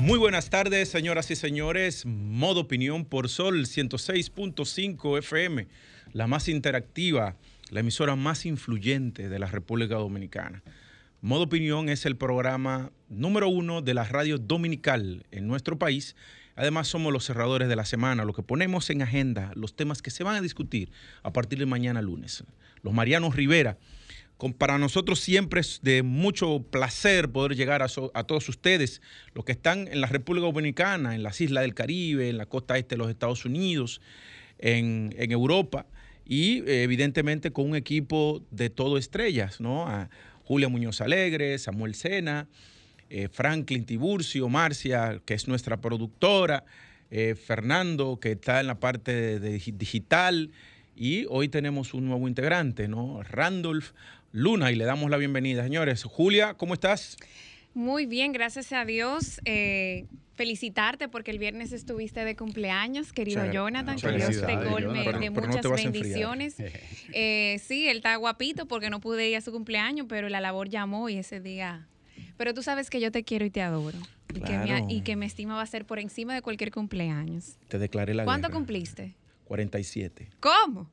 [0.00, 2.06] Muy buenas tardes, señoras y señores.
[2.06, 5.68] Modo Opinión por Sol 106.5 FM,
[6.14, 7.36] la más interactiva,
[7.68, 10.62] la emisora más influyente de la República Dominicana.
[11.20, 16.16] Modo Opinión es el programa número uno de la radio dominical en nuestro país.
[16.56, 20.10] Además, somos los cerradores de la semana, lo que ponemos en agenda, los temas que
[20.10, 20.90] se van a discutir
[21.22, 22.42] a partir de mañana lunes.
[22.82, 23.76] Los Marianos Rivera
[24.56, 27.88] para nosotros siempre es de mucho placer poder llegar a,
[28.24, 29.02] todos ustedes,
[29.34, 32.78] los que están en la República Dominicana, en las islas del Caribe, en la costa
[32.78, 34.00] este de los Estados Unidos,
[34.58, 35.86] en, Europa
[36.24, 39.86] y evidentemente con un equipo de todo estrellas, ¿no?
[40.44, 42.48] Julia Muñoz Alegre, Samuel Sena,
[43.08, 46.64] eh, Franklin Tiburcio, Marcia, que es nuestra productora,
[47.10, 50.50] eh, Fernando, que está en la parte de digital,
[51.00, 53.22] y hoy tenemos un nuevo integrante, ¿no?
[53.22, 53.92] Randolph
[54.32, 55.64] Luna y le damos la bienvenida.
[55.64, 57.16] Señores, Julia, ¿cómo estás?
[57.74, 59.40] Muy bien, gracias a Dios.
[59.44, 65.30] Eh, felicitarte porque el viernes estuviste de cumpleaños, querido Jonathan, que Dios te colme de
[65.30, 66.56] muchas bendiciones.
[67.12, 70.68] Eh, sí, él está guapito porque no pude ir a su cumpleaños, pero la labor
[70.68, 71.88] llamó y ese día...
[72.36, 73.98] Pero tú sabes que yo te quiero y te adoro.
[74.32, 77.58] Y, que me, y que me estima va a ser por encima de cualquier cumpleaños.
[77.66, 79.16] Te declaré la ¿Cuánto cumpliste?
[79.46, 80.30] 47.
[80.38, 80.88] ¿Cómo?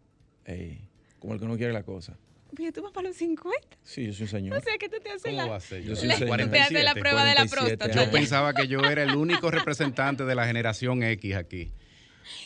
[1.19, 2.17] como el que no quiere la cosa.
[2.55, 3.59] Pero tú vas para los 50.
[3.83, 4.57] Sí, yo soy un señor.
[4.57, 7.35] O sea, que tú te haces la, Yo soy un te haces la prueba de
[7.35, 7.91] la próstata.
[7.91, 11.71] Yo pensaba que yo era el único representante de la generación X aquí.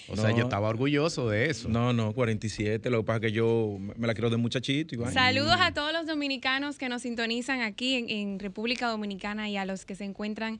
[0.08, 1.70] O sea, yo estaba orgulloso de eso.
[1.70, 2.90] No, no, 47.
[2.90, 4.96] Lo que pasa es que yo me la quiero de muchachito.
[4.96, 5.14] Igual.
[5.14, 9.86] Saludos a todos los dominicanos que nos sintonizan aquí en, República Dominicana y a los
[9.86, 10.60] que se encuentran,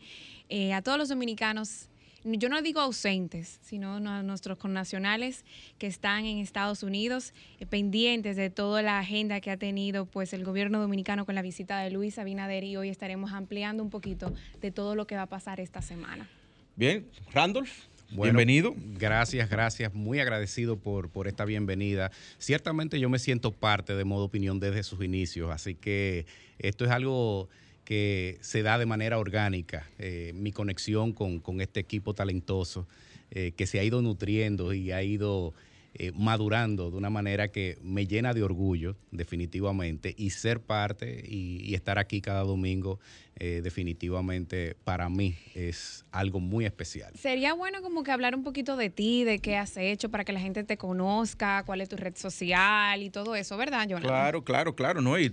[0.50, 1.90] eh, a todos los dominicanos
[2.24, 5.44] yo no digo ausentes, sino a nuestros connacionales
[5.78, 10.34] que están en Estados Unidos, eh, pendientes de toda la agenda que ha tenido pues
[10.34, 14.34] el gobierno dominicano con la visita de Luis Abinader y hoy estaremos ampliando un poquito
[14.62, 16.28] de todo lo que va a pasar esta semana.
[16.76, 17.72] Bien, Randolph.
[18.12, 18.74] bienvenido.
[18.98, 19.94] Gracias, gracias.
[19.94, 22.12] Muy agradecido por, por esta bienvenida.
[22.38, 26.26] Ciertamente yo me siento parte de Modo Opinión desde sus inicios, así que
[26.60, 27.50] esto es algo
[27.92, 32.88] que se da de manera orgánica, eh, mi conexión con, este equipo talentoso
[33.32, 35.54] eh, que se ha ido nutriendo y ha ido
[35.96, 41.76] eh, madurando de una manera que me llena de orgullo, definitivamente, y ser parte y,
[41.76, 42.98] estar aquí cada domingo,
[43.36, 47.12] definitivamente para mí es algo muy especial.
[47.16, 50.32] Sería bueno como que hablar un poquito de ti, de qué has hecho para que
[50.32, 54.08] la gente te conozca, cuál es tu red social y todo eso, ¿verdad, Jonathan?
[54.10, 55.20] Claro, claro, claro, ¿no?
[55.20, 55.32] Y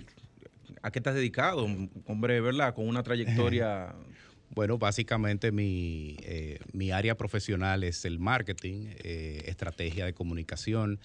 [0.88, 1.68] ¿A qué estás dedicado?
[2.06, 2.74] Hombre, ¿verdad?
[2.74, 3.94] Con una trayectoria...
[4.50, 10.98] Bueno, básicamente mi, eh, mi, área profesional es el marketing, eh, estrategia de comunicación,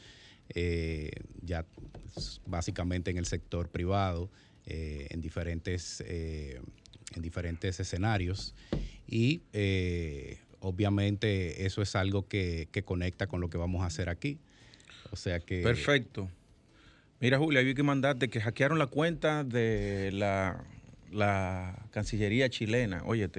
[0.56, 1.12] eh,
[1.42, 1.66] ya
[2.46, 4.32] básicamente en el sector privado,
[4.66, 8.56] en, diferentes, en diferentes escenarios.
[9.06, 9.42] Y
[10.62, 14.40] obviamente eso es algo que, que, conecta con lo que vamos a hacer aquí.
[15.12, 15.62] O sea que...
[15.62, 16.30] Perfecto.
[17.24, 23.02] Mira, Julia, hay que mandarte que hackearon la cuenta de la, Cancillería chilena.
[23.06, 23.30] Oye,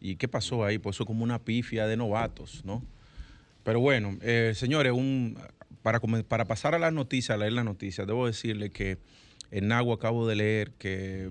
[0.00, 0.78] ¿y qué pasó ahí?
[0.78, 2.82] Pues eso como una pifia de novatos, ¿no?
[3.64, 4.94] Pero bueno, eh, señores,
[5.82, 8.96] para, para pasar a las noticias, a leer las noticias, debo decirle que
[9.50, 11.28] en Nagua acabo de leer que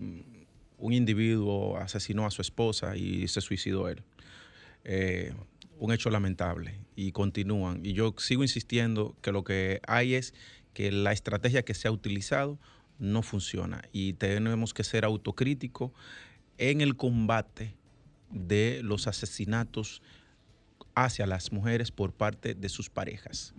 [0.77, 4.03] un individuo asesinó a su esposa y se suicidó él.
[4.83, 5.33] Eh,
[5.79, 7.83] un hecho lamentable y continúan.
[7.83, 10.35] Y yo sigo insistiendo que lo que hay es
[10.73, 12.59] que la estrategia que se ha utilizado
[12.99, 15.91] no funciona y tenemos que ser autocríticos
[16.57, 17.75] en el combate
[18.29, 20.01] de los asesinatos
[20.95, 23.53] hacia las mujeres por parte de sus parejas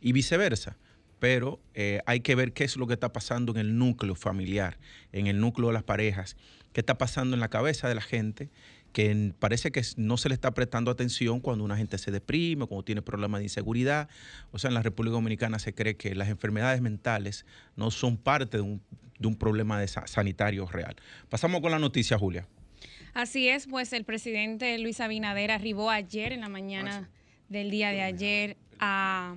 [0.00, 0.76] y viceversa.
[1.18, 4.78] Pero eh, hay que ver qué es lo que está pasando en el núcleo familiar,
[5.12, 6.36] en el núcleo de las parejas,
[6.72, 8.50] qué está pasando en la cabeza de la gente
[8.92, 12.84] que parece que no se le está prestando atención cuando una gente se deprime, cuando
[12.84, 14.08] tiene problemas de inseguridad.
[14.50, 17.46] O sea, en la República Dominicana se cree que las enfermedades mentales
[17.76, 18.82] no son parte de un,
[19.38, 20.96] problema de sanitario real.
[21.28, 22.46] Pasamos con la noticia, Julia.
[23.14, 27.08] Así es, pues el presidente Luis Abinader arribó ayer en la mañana
[27.48, 29.36] del día de ayer a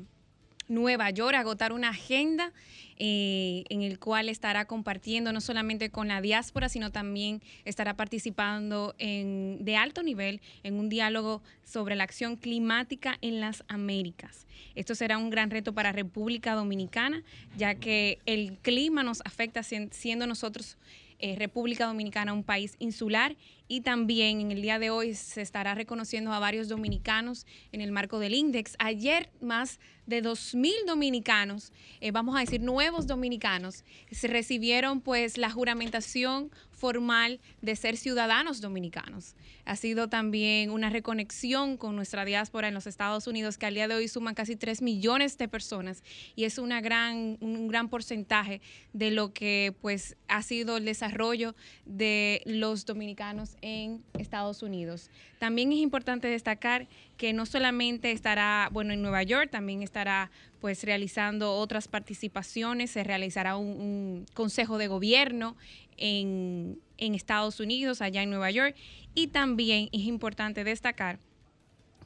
[0.68, 2.51] Nueva York, agotar una agenda
[2.97, 8.95] eh, en el cual estará compartiendo no solamente con la diáspora, sino también estará participando
[8.97, 14.47] en, de alto nivel en un diálogo sobre la acción climática en las Américas.
[14.75, 17.24] Esto será un gran reto para República Dominicana,
[17.57, 20.77] ya que el clima nos afecta siendo nosotros
[21.19, 23.35] eh, República Dominicana un país insular
[23.67, 27.91] y también en el día de hoy se estará reconociendo a varios dominicanos en el
[27.91, 28.75] marco del INDEX.
[28.79, 31.71] Ayer más de 2.000 dominicanos,
[32.01, 36.51] eh, vamos a decir nuevos dominicanos, se recibieron pues la juramentación
[36.86, 39.34] formal de ser ciudadanos dominicanos.
[39.66, 43.88] Ha sido también una reconexión con nuestra diáspora en los Estados Unidos que al día
[43.88, 46.04] de hoy suman casi 3 millones de personas
[46.36, 48.62] y es una gran, un gran porcentaje
[48.94, 51.56] de lo que pues ha sido el desarrollo
[51.88, 55.10] de los dominicanos en Estados Unidos.
[55.40, 60.83] También es importante destacar que no solamente estará, bueno, en Nueva York, también estará pues
[60.83, 65.56] realizando otras participaciones, se realizará un, consejo de gobierno
[65.97, 68.75] en, en Estados Unidos, allá en Nueva York,
[69.13, 71.19] y también es importante destacar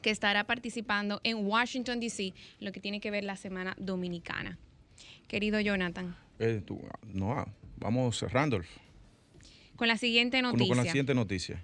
[0.01, 4.57] que estará participando en Washington, D.C., lo que tiene que ver la Semana Dominicana.
[5.27, 6.15] Querido Jonathan.
[6.39, 6.61] Eh,
[7.13, 7.45] no,
[7.77, 8.67] vamos, Randolph.
[9.75, 10.67] Con la siguiente noticia.
[10.67, 11.63] Con, la siguiente noticia.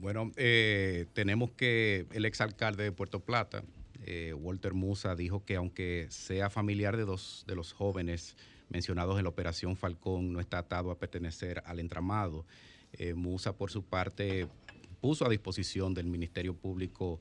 [0.00, 3.62] Bueno, eh, tenemos que el exalcalde de Puerto Plata,
[4.06, 8.34] eh, Walter Musa, dijo que aunque sea familiar de dos de los jóvenes
[8.70, 12.46] mencionados en la Operación Falcón, no está atado a pertenecer al entramado.
[12.94, 14.48] Eh, Musa, por su parte,
[15.02, 17.20] puso a disposición del Ministerio Público,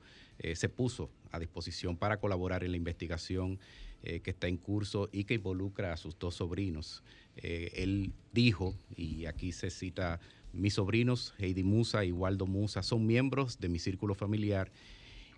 [0.54, 3.60] se puso a disposición para colaborar en la investigación
[4.02, 7.04] que está en curso y que involucra a sus dos sobrinos.
[7.36, 10.22] él dijo, y aquí se cita
[10.54, 14.72] mis sobrinos, Heidi Musa y Waldo Musa, son miembros de mi círculo familiar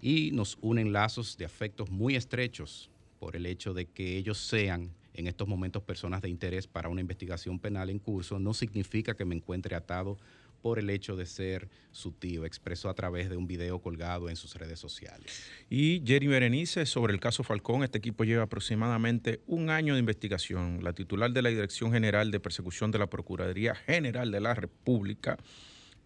[0.02, 4.92] y nos unen lazos de afectos muy estrechos por el hecho de que ellos sean
[5.14, 9.26] en estos momentos personas de interés para una investigación penal en curso, no significa que
[9.26, 10.18] me encuentre atado
[10.62, 14.36] por el hecho de ser su tío, expresó a través de un video colgado en
[14.36, 15.44] sus redes sociales.
[15.70, 20.84] Y Jerry Berenice, sobre el caso Falcón, este equipo lleva aproximadamente un año de investigación.
[20.84, 25.38] La titular de la Dirección General de Persecución de la Procuraduría General de la República,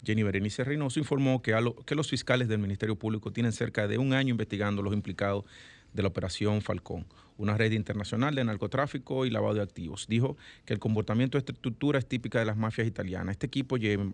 [0.03, 1.55] Jenny Berenice Reynoso, informó que,
[1.85, 5.45] que los fiscales del Ministerio Público tienen cerca de un año investigando los implicados
[5.93, 7.05] de la Operación Falcón,
[7.37, 10.07] una red internacional de narcotráfico y lavado de activos.
[10.07, 13.33] Dijo que el comportamiento de esta estructura es típica de las mafias italianas.
[13.33, 14.05] Este equipo lleva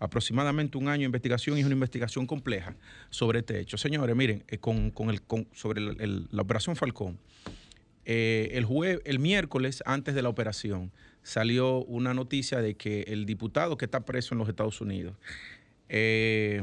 [0.00, 2.76] aproximadamente un año de investigación y es una investigación compleja
[3.10, 3.76] sobre este hecho.
[3.78, 5.22] Señores, miren, eh, con, el,
[5.52, 7.18] sobre la Operación Falcón,
[8.04, 8.66] eh, el,
[9.04, 10.92] el miércoles antes de la operación
[11.22, 15.14] salió una noticia de que el diputado que está preso en los Estados Unidos
[15.90, 16.62] eh,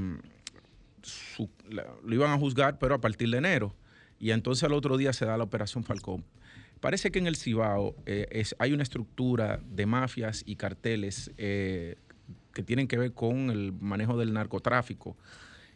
[2.04, 3.76] lo iban a juzgar, pero a partir de enero
[4.26, 6.26] y entonces al otro día se da la operación Falcón.
[6.80, 11.98] Parece que en el Cibao eh, hay una estructura de mafias y carteles eh,
[12.52, 15.16] que tienen que ver con el manejo del narcotráfico.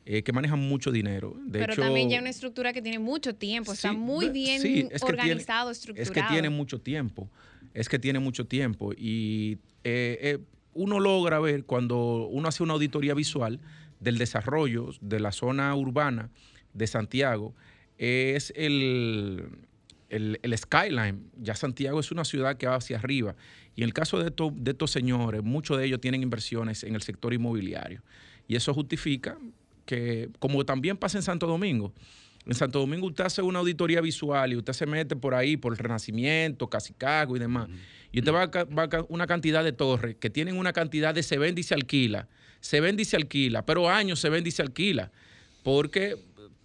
[0.03, 1.35] Eh, que manejan mucho dinero.
[1.51, 6.01] Pero también ya hay una estructura que tiene mucho tiempo, está muy bien organizado, estructurado.
[6.01, 7.29] Es que tiene mucho tiempo,
[7.75, 8.93] es que tiene mucho tiempo.
[8.97, 9.59] Y
[10.73, 13.59] uno logra ver cuando uno hace una auditoría visual
[13.99, 16.31] del desarrollo de la zona urbana
[16.73, 17.53] de Santiago,
[17.99, 19.45] es el,
[20.09, 21.29] el, skyline.
[21.37, 23.35] Ya Santiago es una ciudad que va hacia arriba.
[23.75, 27.01] Y en el caso de, de estos señores, muchos de ellos tienen inversiones en el
[27.01, 28.01] sector inmobiliario.
[28.47, 29.37] Y eso justifica
[29.85, 31.93] que, como también pasa en Santo Domingo,
[32.45, 35.73] en Santo Domingo usted hace una auditoría visual y usted se mete por ahí, por
[35.73, 37.69] el Renacimiento, Casicago y demás.
[38.11, 41.61] Y usted va a, una cantidad de torres que tienen una cantidad de se vende
[41.61, 42.27] y se alquila.
[42.61, 45.11] Se vende y se alquila, pero años se vende y se alquila.
[45.63, 46.17] Porque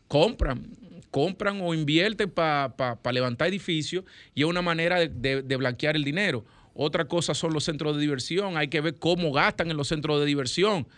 [0.08, 0.70] compran
[1.14, 4.04] compran o invierten para levantar edificios
[4.34, 6.44] y es una manera de, blanquear el dinero.
[6.74, 10.18] Otra cosa son los centros de diversión, hay que ver cómo gastan en los centros
[10.18, 10.88] de diversión.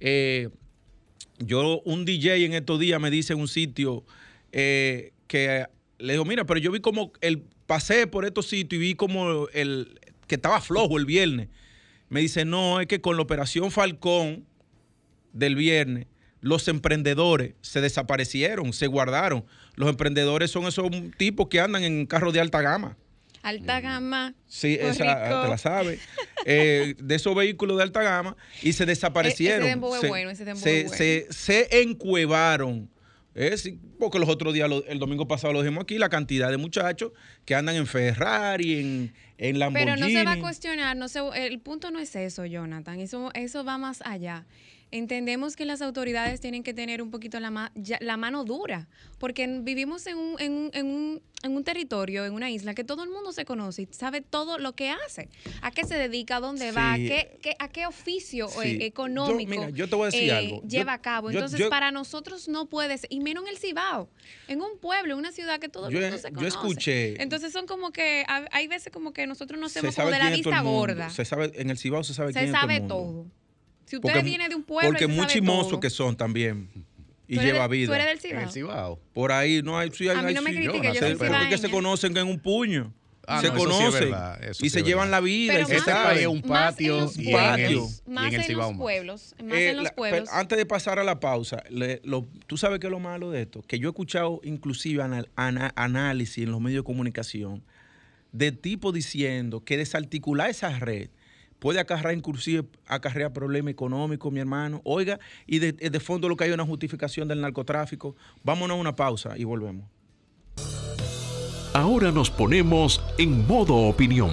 [0.00, 0.48] Eh,
[1.40, 4.02] yo, un DJ en estos días me dice en un sitio
[4.50, 5.66] eh, que
[5.98, 9.46] le digo, mira, pero yo vi como el pasé por estos sitios y vi como
[9.48, 11.50] el que estaba flojo el viernes.
[12.08, 14.46] Me dice, no, es que con la operación Falcón
[15.34, 16.06] del viernes,
[16.40, 19.44] los emprendedores se desaparecieron, se guardaron.
[19.74, 22.96] Los emprendedores son esos tipos que andan en carros de alta gama.
[23.42, 24.34] Alta gama.
[24.46, 25.98] Sí, esa te la sabe.
[26.48, 29.66] Eh, de esos vehículos de alta gama y se desaparecieron.
[29.66, 30.94] Ese se, bueno, ese se, bueno.
[30.94, 32.88] se, se, encuevaron.
[33.98, 37.10] porque los otros días, el domingo pasado lo dijimos aquí, la cantidad de muchachos
[37.44, 39.90] que andan en Ferrari, en, en Lamborghini.
[39.92, 43.32] Pero no se va a cuestionar, no se, el punto no es eso, Jonathan, eso,
[43.34, 44.46] eso va más allá.
[44.96, 48.88] Entendemos que las autoridades tienen que tener un poquito la, la mano dura,
[49.18, 52.84] porque vivimos en un, en, un, en, un, en un, territorio, en una isla, que
[52.84, 55.28] todo el mundo se conoce y sabe todo lo que hace,
[55.62, 59.66] a qué se dedica, a dónde va, a qué, a qué oficio eh, económico
[60.12, 61.30] eh, lleva a cabo.
[61.30, 64.08] Entonces, para nosotros no puedes, y menos en el Cibao,
[64.48, 66.42] en un pueblo, en una ciudad que todo el mundo se conoce.
[66.42, 67.22] Yo escuché.
[67.22, 70.60] Entonces son como que, hay veces como que nosotros no hacemos como de la vista
[70.60, 71.10] gorda.
[71.10, 72.88] Se sabe, en el Cibao se sabe se quién sabe todo.
[72.88, 73.26] todo.
[73.86, 74.90] Si usted viene de un pueblo.
[74.90, 76.68] Porque muy chimosos que son también.
[77.28, 77.88] Y lleva vida.
[77.88, 79.00] ¿Tú eres del Cibao?
[79.12, 79.88] Por ahí no hay.
[79.88, 82.92] a mí no me critique, yo, soy Pero que se conocen en un puño.
[83.28, 84.14] Ah, se conocen
[84.60, 85.54] y se llevan la vida.
[85.54, 89.34] Pero y se es un patio y en el, más en, los pueblos.
[89.42, 90.28] Más en los pueblos.
[90.30, 91.64] antes de pasar a la pausa,
[92.46, 95.02] tú sabes qué es lo malo de esto, que yo he escuchado inclusive
[95.34, 97.64] análisis en los medios de comunicación
[98.30, 101.08] de tipo diciendo que desarticular esa red
[101.58, 104.80] puede acarrear inclusive acarrear problemas económicos, mi hermano.
[104.84, 108.16] Oiga, y de, fondo lo que hay es una justificación del narcotráfico.
[108.42, 109.84] Vámonos a una pausa y volvemos.
[111.72, 114.30] Ahora nos ponemos en modo opinión.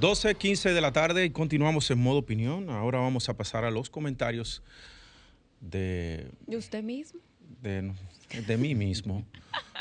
[0.00, 2.70] 12, 15 de la tarde y continuamos en modo opinión.
[2.70, 4.62] Ahora vamos a pasar a los comentarios
[5.60, 6.30] de...
[6.46, 7.20] ¿De usted mismo?
[7.60, 7.92] De,
[8.46, 9.24] de mí mismo.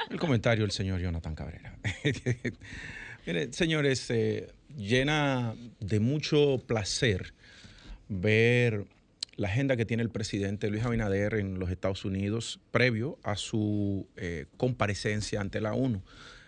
[0.10, 1.78] El comentario del señor Jonathan Cabrera.
[3.26, 7.34] Mire, señores, eh, llena de mucho placer
[8.08, 8.86] ver
[9.36, 14.08] la agenda que tiene el presidente Luis Abinader en los Estados Unidos previo a su
[14.16, 16.02] eh, comparecencia ante la ONU.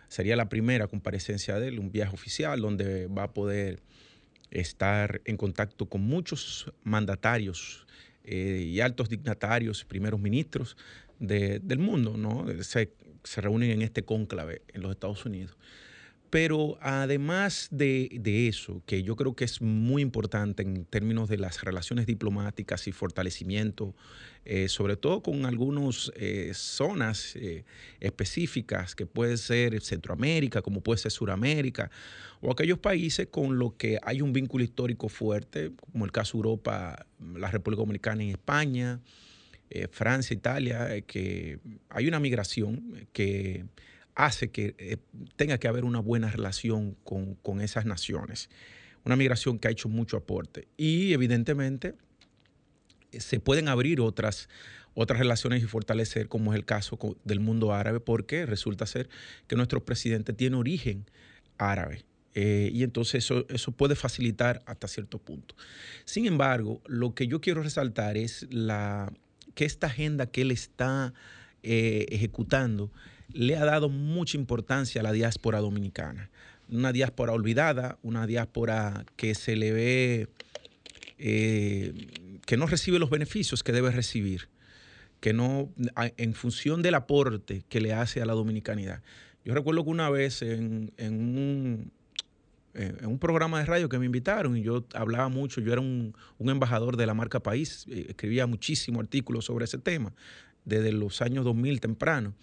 [0.07, 3.81] Sería la primera comparecencia de él, un viaje oficial donde va a poder
[4.49, 7.85] estar en contacto con muchos mandatarios
[8.23, 10.77] eh, y altos dignatarios, primeros ministros
[11.19, 12.45] del mundo, ¿no?
[12.63, 12.91] Se,
[13.23, 15.57] se reúnen en este cónclave en los Estados Unidos.
[16.29, 21.63] Pero además de, eso, que yo creo que es muy importante en términos de las
[21.63, 23.95] relaciones diplomáticas y fortalecimiento,
[24.45, 27.63] eh, sobre todo con algunas eh, zonas eh,
[27.99, 31.89] específicas, que puede ser Centroamérica, como puede ser Suramérica,
[32.41, 37.07] o aquellos países con los que hay un vínculo histórico fuerte, como el caso Europa,
[37.35, 38.99] la República Dominicana y España,
[39.91, 41.59] Francia, Italia, que
[41.89, 43.65] hay una migración que
[44.19, 44.97] hace que eh,
[45.37, 48.49] tenga que haber una buena relación con, esas naciones.
[49.05, 50.67] Una migración que ha hecho mucho aporte.
[50.75, 51.95] Y evidentemente
[53.13, 54.49] eh, se pueden abrir otras,
[54.93, 59.07] otras relaciones y fortalecer, como es el caso del mundo árabe, porque resulta ser
[59.47, 61.05] que nuestro presidente tiene origen
[61.57, 62.03] árabe.
[62.35, 65.55] Eh, y entonces eso, eso, puede facilitar hasta cierto punto.
[66.03, 69.13] Sin embargo, lo que yo quiero resaltar es la,
[69.55, 71.13] que esta agenda que él está
[71.61, 72.89] ejecutando
[73.33, 76.29] le ha dado mucha importancia a la diáspora dominicana.
[76.69, 80.27] Una diáspora olvidada, una diáspora que se le ve,
[81.17, 81.93] eh,
[82.45, 84.49] que no recibe los beneficios que debe recibir,
[85.19, 89.01] que no, en función del aporte que le hace a la dominicanidad.
[89.43, 91.91] Yo recuerdo que una vez en, un,
[92.73, 96.15] en un programa de radio que me invitaron y yo hablaba mucho, yo era un,
[96.37, 100.13] un, embajador de la marca País, eh, escribía muchísimos artículos sobre ese tema,
[100.65, 102.35] desde los años 2000 temprano.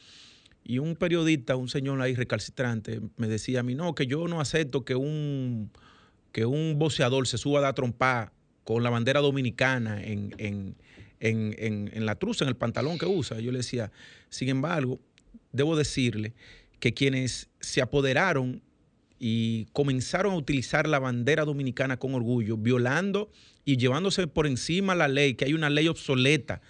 [0.69, 4.41] Y un periodista, un señor ahí recalcitrante, me decía a mí, no, que yo no
[4.41, 5.71] acepto que un,
[6.33, 8.33] que un boceador se suba a dar trompa
[8.65, 10.35] con la bandera dominicana en,
[11.21, 13.39] en, la truza, en el pantalón que usa.
[13.39, 13.93] Yo le decía,
[14.29, 14.99] sin embargo,
[15.53, 16.35] debo decirle
[16.81, 18.61] que quienes se apoderaron
[19.21, 23.31] y comenzaron a utilizar la bandera dominicana con orgullo, violando
[23.65, 26.61] y llevándose por encima la ley, que hay una ley obsoleta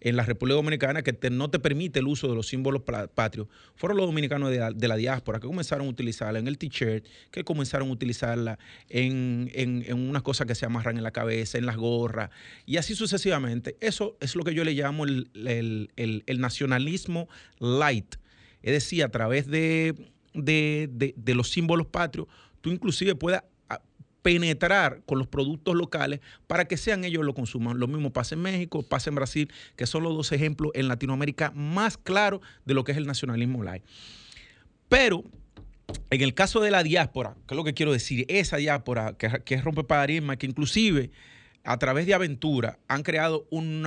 [0.00, 2.82] en la República Dominicana que no te permite el uso de los símbolos
[3.14, 7.44] patrios, fueron los dominicanos de la, diáspora que comenzaron a utilizarla en el t-shirt, que
[7.44, 11.76] comenzaron a utilizarla en, en, unas cosas que se amarran en la cabeza, en las
[11.76, 12.30] gorras,
[12.66, 13.76] y así sucesivamente.
[13.80, 18.16] Eso es lo que yo le llamo el, el, nacionalismo light.
[18.62, 19.94] Es decir, a través de,
[20.34, 22.26] de, de los símbolos patrios,
[22.60, 23.44] tú inclusive puedas
[24.26, 26.18] penetrar con los productos locales
[26.48, 27.78] para que sean ellos los consuman.
[27.78, 31.52] Lo mismo pasa en México, pasa en Brasil, que son los dos ejemplos en Latinoamérica
[31.54, 33.84] más claros de lo que es el nacionalismo light.
[34.88, 35.22] Pero
[36.10, 39.30] en el caso de la diáspora, que es lo que quiero decir, esa diáspora que,
[39.44, 41.12] que rompe paradigma, que inclusive
[41.62, 43.78] a través de aventura han creado unos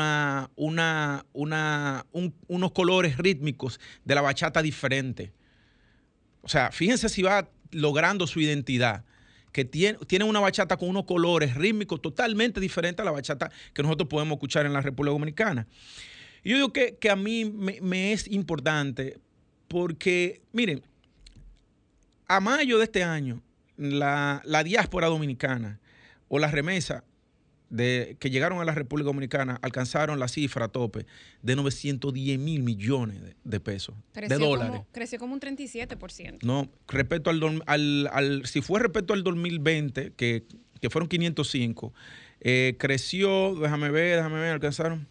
[2.72, 5.34] colores rítmicos de la bachata diferente.
[6.44, 9.04] O sea, fíjense si va logrando su identidad
[9.52, 14.08] que tiene, una bachata con unos colores rítmicos totalmente diferentes a la bachata que nosotros
[14.10, 15.68] podemos escuchar en la República Dominicana.
[16.44, 19.20] Y yo digo que, a mí me, es importante
[19.68, 20.84] porque, miren,
[22.28, 23.42] a mayo de este año,
[23.78, 25.80] la, diáspora dominicana
[26.28, 27.04] o la remesa
[27.70, 31.06] de, que llegaron a la República Dominicana alcanzaron la cifra a tope
[31.42, 34.82] de 910 mil millones de, pesos, de dólares.
[34.92, 36.40] creció como un 37%.
[36.44, 40.44] No, respecto al, al, si fue respecto al 2020, que,
[40.82, 41.94] que fueron 505,
[42.42, 45.08] eh, creció, déjame ver, déjame ver, alcanzaron.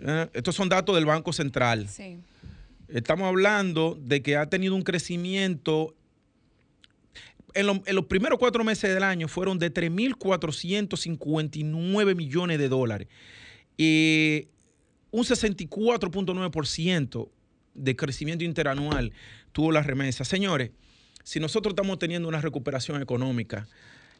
[0.00, 1.88] Eh, estos son datos del Banco Central.
[1.88, 2.18] Sí.
[2.88, 5.94] Estamos hablando de que ha tenido un crecimiento
[7.54, 13.08] en, los primeros cuatro meses del año fueron de 3.459 millones de dólares.
[13.76, 14.48] Y
[15.10, 17.28] un 64.9%
[17.74, 19.12] de crecimiento interanual
[19.52, 20.24] tuvo la remesa.
[20.24, 20.70] Señores,
[21.22, 23.66] si nosotros estamos teniendo una recuperación económica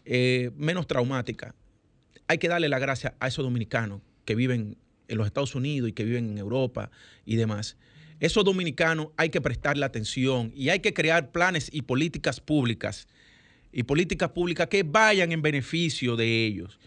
[0.05, 1.55] eh, menos traumática,
[2.27, 5.93] hay que darle la gracia a esos dominicanos que viven en los Estados Unidos y
[5.93, 6.91] que viven en Europa
[7.27, 7.77] y demás.
[8.21, 13.07] Esos dominicanos hay que prestarle atención y hay que crear planes y políticas públicas
[13.75, 16.79] y políticas públicas que vayan en beneficio de ellos.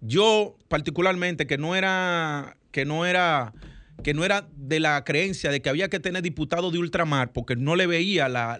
[0.00, 3.54] Yo particularmente que no era que no era
[4.02, 7.56] que no era de la creencia de que había que tener diputados de ultramar porque
[7.56, 8.58] no le veía la,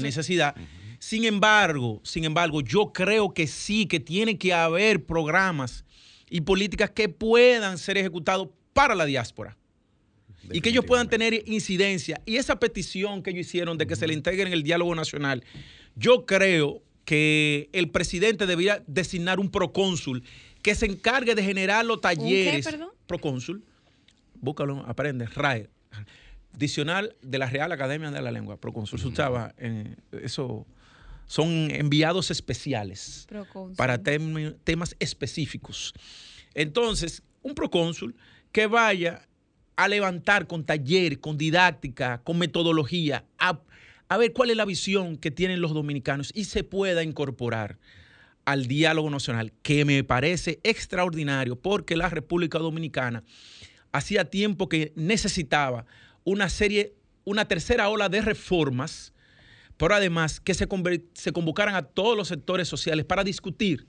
[0.00, 0.54] necesidad.
[0.98, 5.84] Sin embargo, sin embargo, yo creo que sí, que tiene que haber programas
[6.30, 9.58] y políticas que puedan ser ejecutados para la diáspora
[10.50, 12.22] y que ellos puedan tener incidencia.
[12.24, 15.44] Y esa petición que ellos hicieron de que se le integre en el diálogo nacional,
[15.96, 20.24] yo creo que el presidente debería designar un procónsul
[20.60, 22.66] que se encargue de generar los talleres.
[22.66, 23.64] ¿Un Procónsul.
[24.34, 25.26] Búscalo, aprende.
[25.26, 25.70] RAE.
[26.52, 28.56] Diccional de la Real Academia de la Lengua.
[28.58, 29.00] Procónsul.
[29.06, 30.66] Uh eso
[31.26, 33.26] son enviados especiales
[33.76, 35.94] para temas específicos.
[36.54, 38.16] Entonces, un procónsul
[38.50, 39.28] que vaya
[39.76, 43.60] a levantar con talleres, con didáctica, con metodología, a
[44.08, 47.78] a ver cuál es la visión que tienen los dominicanos y se pueda incorporar
[48.44, 53.24] al diálogo nacional, que me parece extraordinario porque la República Dominicana
[53.90, 55.84] hacía tiempo que necesitaba
[56.22, 56.94] una serie,
[57.24, 59.12] una tercera ola de reformas,
[59.76, 60.68] pero además que se,
[61.14, 63.86] se convocaran a todos los sectores sociales para discutir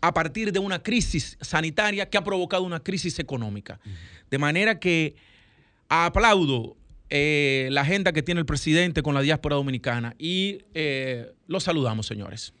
[0.00, 3.80] a partir de una crisis sanitaria que ha provocado una crisis económica.
[4.30, 5.16] De manera que
[5.88, 6.77] aplaudo
[7.10, 12.06] eh, la agenda que tiene el presidente con la diáspora dominicana y eh, los saludamos,
[12.06, 12.52] señores.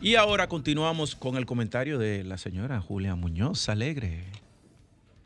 [0.00, 4.45] Y ahora continuamos con el comentario de la señora Julia Muñoz Alegre.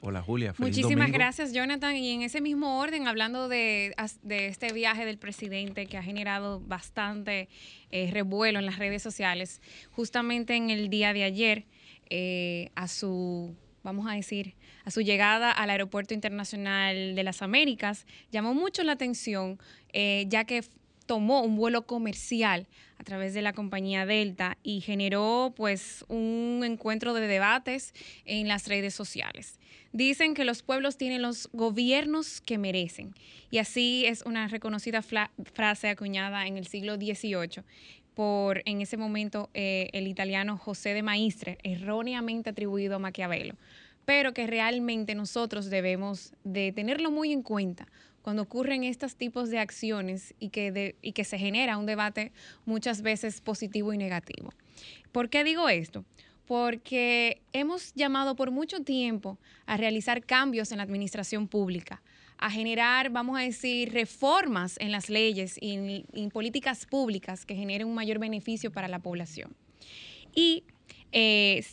[0.03, 0.55] Hola Julia.
[0.57, 1.95] Muchísimas gracias Jonathan.
[1.95, 3.95] Y en ese mismo orden, hablando de,
[4.29, 7.51] este viaje del presidente que ha generado bastante
[7.91, 9.61] eh, revuelo en las redes sociales,
[9.91, 11.67] justamente en el día de ayer,
[12.09, 14.55] eh, a su, vamos a decir,
[14.87, 19.59] a su llegada al Aeropuerto Internacional de las Américas, llamó mucho la atención,
[19.93, 20.65] eh, ya que
[21.11, 27.15] tomó un vuelo comercial a través de la compañía Delta y generó pues un encuentro
[27.15, 27.95] de debates
[28.27, 29.59] en las redes sociales.
[29.93, 33.13] Dicen que los pueblos tienen los gobiernos que merecen
[33.51, 37.65] y así es una reconocida frase acuñada en el siglo XVIII
[38.15, 43.57] por en ese momento eh, el italiano José de Maistre, erróneamente atribuido a Maquiavelo,
[44.05, 47.89] pero que realmente nosotros debemos de tenerlo muy en cuenta
[48.23, 52.33] cuando ocurren estos tipos de acciones y que, y que se genera un debate
[52.65, 54.51] muchas veces positivo y negativo.
[55.13, 56.05] ¿Por qué digo esto?
[56.47, 62.03] Porque hemos llamado por mucho tiempo a realizar cambios en la administración pública,
[62.39, 67.87] a generar, vamos a decir, reformas en las leyes y en, políticas públicas que generen
[67.87, 69.55] un mayor beneficio para la población.
[70.35, 70.65] Y
[71.13, 71.65] eh,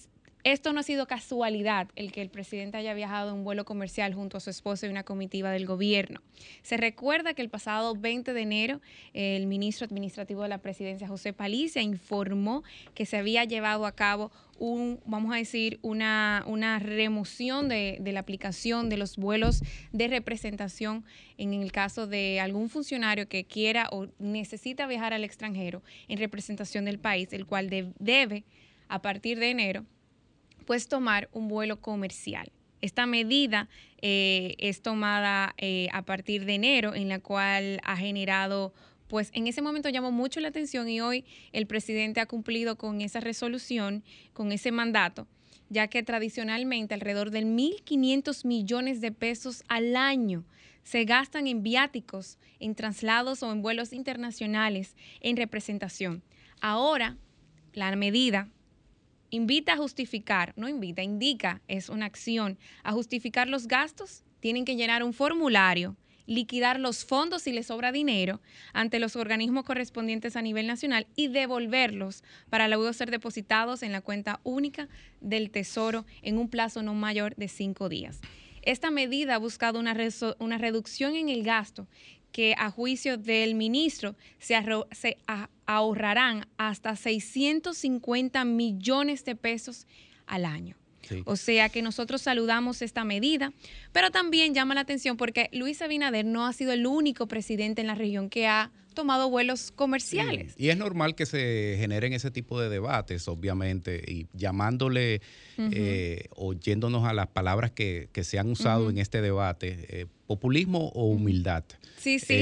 [0.51, 4.13] esto no ha sido casualidad el que el presidente haya viajado en un vuelo comercial
[4.13, 6.21] junto a su esposa y una comitiva del gobierno.
[6.61, 8.81] Se recuerda que el pasado 20 de enero
[9.13, 14.31] el ministro administrativo de la presidencia, José Palicia, informó que se había llevado a cabo
[14.57, 16.43] un, vamos a decir, una,
[16.79, 21.03] remoción de, la aplicación de los vuelos de representación
[21.37, 26.85] en el caso de algún funcionario que quiera o necesita viajar al extranjero en representación
[26.85, 28.45] del país, el cual debe,
[28.87, 29.85] a partir de enero,
[30.67, 32.51] pues tomar un vuelo comercial.
[32.81, 33.69] Esta medida
[34.01, 38.73] eh, es tomada eh, a partir de enero, en la cual ha generado,
[39.07, 43.01] pues en ese momento llamó mucho la atención y hoy el presidente ha cumplido con
[43.01, 44.03] esa resolución,
[44.33, 45.25] con ese mandato,
[45.69, 50.43] ya que tradicionalmente alrededor de 1.500 millones de pesos al año
[50.83, 56.23] se gastan en viáticos, en traslados o en vuelos internacionales en representación.
[56.59, 57.17] Ahora,
[57.73, 58.49] la medida
[59.29, 64.75] invita a justificar, no invita, indica, es una acción, a justificar los gastos tienen que
[64.75, 65.95] llenar un formulario
[66.27, 68.41] liquidar los fondos si les sobra dinero
[68.73, 74.01] ante los organismos correspondientes a nivel nacional y devolverlos para luego ser depositados en la
[74.01, 74.89] cuenta única
[75.21, 78.19] del Tesoro en un plazo no mayor de cinco días.
[78.61, 79.95] Esta medida ha buscado una,
[80.39, 81.87] una reducción en el gasto
[82.37, 85.17] que a juicio del ministro se, se
[85.65, 89.87] ahorrarán hasta 650 millones de pesos
[90.27, 90.75] al año.
[91.25, 93.53] O sea que nosotros saludamos esta medida,
[93.91, 97.87] pero también llama la atención porque Luis Abinader no ha sido el único presidente en
[97.87, 100.55] la región que ha tomado vuelos comerciales.
[100.57, 105.21] Y es normal que se generen ese tipo de debates, obviamente, y llamándole
[105.59, 110.89] eh, o yéndonos a las palabras que, se han usado en este debate, eh, populismo
[110.95, 111.63] o humildad.
[111.99, 112.33] Sí, sí,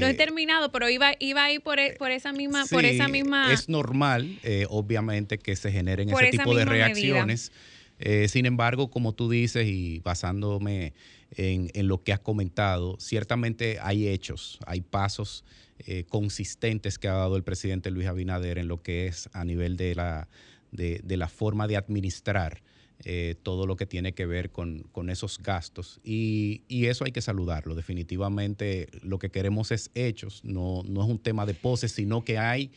[0.00, 2.64] no he eh, terminado, pero iba, iba a ir por, e, por esa misma...
[2.70, 3.52] por esa misma...
[3.52, 7.50] Es normal, obviamente, que se generen ese tipo de reacciones.
[7.98, 10.94] Eh, sin embargo, como tú dices y basándome
[11.36, 15.44] en, lo que has comentado, ciertamente hay hechos, hay pasos
[15.78, 19.76] eh, consistentes que ha dado el presidente Luis Abinader en lo que es a nivel
[19.76, 20.28] de la,
[20.72, 22.62] de, la forma de administrar
[23.04, 26.00] eh, todo lo que tiene que ver con, esos gastos.
[26.04, 27.74] Y, eso hay que saludarlo.
[27.74, 32.38] Definitivamente lo que queremos es hechos, no, no es un tema de poses, sino que
[32.38, 32.70] hay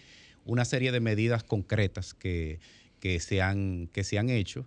[0.45, 2.59] una serie de medidas concretas que,
[2.99, 4.65] que, se, han, que se han hecho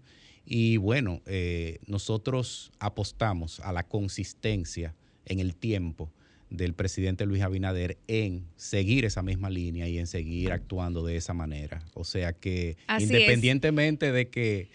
[0.53, 6.11] y bueno, eh, nosotros apostamos a la consistencia en el tiempo
[6.51, 11.35] del presidente Luis Abinader en seguir esa misma línea y en seguir actuando de esa
[11.35, 11.85] manera.
[11.95, 14.71] O sea que independientemente de que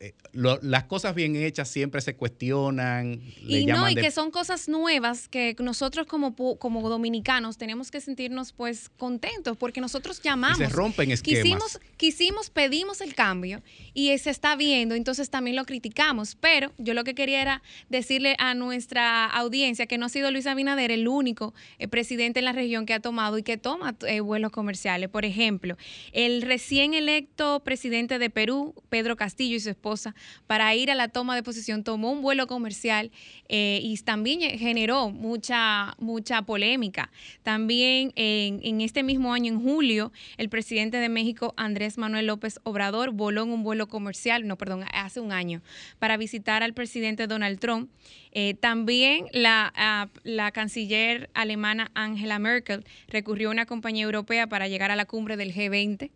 [0.00, 3.20] eh, las cosas bien hechas siempre se cuestionan.
[3.46, 8.52] y no, y que son cosas nuevas que nosotros como, como dominicanos tenemos que sentirnos
[8.52, 10.58] pues contentos porque nosotros llamamos.
[10.58, 11.42] se rompen esquemas.
[11.42, 16.36] Quisimos, quisimos, pedimos el cambio y se está viendo, entonces también lo criticamos.
[16.36, 20.46] Pero yo lo que quería era decirle a nuestra audiencia que no ha sido Luis
[20.46, 24.20] Abinader el único eh, presidente en la región que ha tomado y que toma eh,
[24.20, 25.08] vuelos comerciales.
[25.08, 25.76] Por ejemplo,
[26.12, 30.14] el recién electo presidente de Perú, Pedro Castillo y su esposa,
[30.46, 33.10] para ir a la toma de posición, tomó un vuelo comercial
[33.48, 37.10] eh, y también generó mucha, mucha polémica.
[37.42, 42.60] También en, en este mismo año, en julio, el presidente de México, Andrés Manuel López
[42.62, 45.62] Obrador, voló en un vuelo comercial, no, perdón, hace un año,
[45.98, 47.90] para visitar al presidente Donald Trump.
[48.32, 54.68] Eh, también la, ah, la, canciller alemana Angela Merkel recurrió a una compañía europea para
[54.68, 56.10] llegar a la cumbre del G20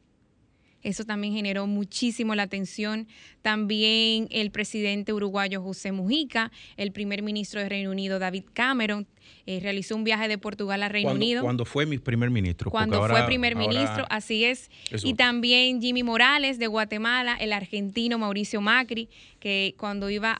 [0.86, 3.08] eso también generó muchísimo la atención.
[3.42, 9.08] También el presidente uruguayo José Mujica, el primer ministro de Reino Unido David Cameron,
[9.46, 11.42] eh, realizó un viaje de Portugal a Reino Unido.
[11.42, 12.70] Cuando fue mi primer ministro.
[12.70, 14.70] Cuando fue primer ministro, así es.
[15.02, 19.08] Y también Jimmy Morales de Guatemala, el argentino Mauricio Macri,
[19.40, 20.36] que cuando iba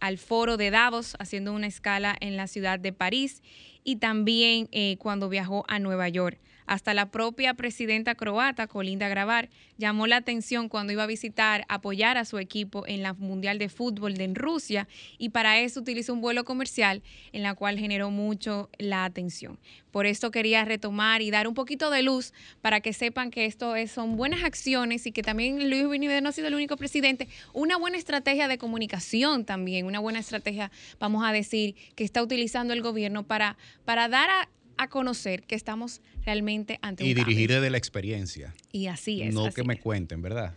[0.00, 3.42] al foro de Davos haciendo una escala en la ciudad de París
[3.84, 6.38] y también eh, cuando viajó a Nueva York.
[6.70, 12.16] Hasta la propia presidenta croata, Colinda Grabar, llamó la atención cuando iba a visitar, apoyar
[12.16, 14.86] a su equipo en la Mundial de Fútbol de Rusia
[15.18, 17.02] y para eso utilizó un vuelo comercial
[17.32, 19.58] en la cual generó mucho la atención.
[19.90, 23.74] Por esto quería retomar y dar un poquito de luz para que sepan que esto
[23.88, 27.26] son buenas acciones y que también Luis Abinader no ha sido el único presidente.
[27.52, 32.74] Una buena estrategia de comunicación también, una buena estrategia, vamos a decir, que está utilizando
[32.74, 34.48] el gobierno para, para dar a,
[34.80, 38.54] a conocer que estamos realmente ante un Y dirigir desde la experiencia.
[38.72, 39.34] Y así es.
[39.34, 40.54] No que me cuenten, ¿verdad?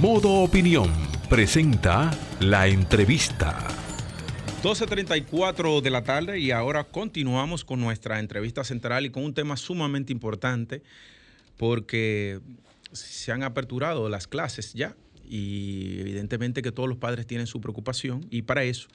[0.00, 0.92] Modo Opinión
[1.30, 3.68] presenta la entrevista.
[4.64, 9.56] 12.34 de la tarde y ahora continuamos con nuestra entrevista central y con un tema
[9.56, 10.82] sumamente importante
[11.56, 12.40] porque
[12.90, 18.26] se han aperturado las clases ya y evidentemente que todos los padres tienen su preocupación
[18.28, 18.88] y para eso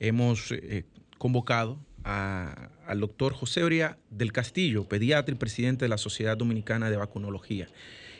[0.00, 0.84] hemos eh,
[1.22, 6.96] convocado al doctor José Oria del Castillo, pediatra y presidente de la Sociedad Dominicana de
[6.96, 7.68] Vacunología.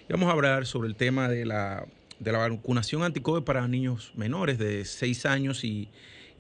[0.09, 1.85] Y vamos a hablar sobre el tema de la,
[2.21, 5.89] de la vacunación anti-COVID para niños menores de 6 años y,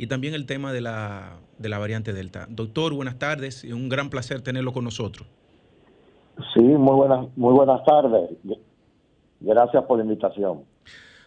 [0.09, 2.47] también el tema de la, de la variante Delta.
[2.49, 5.27] Doctor, buenas tardes y un gran placer tenerlo con nosotros.
[6.55, 8.31] Sí, muy buenas, muy buenas tardes.
[9.41, 10.63] Gracias por la invitación.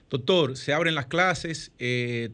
[0.10, 2.30] Doctor, se abren las clases, eh,